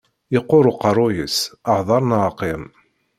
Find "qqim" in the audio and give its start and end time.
2.37-2.63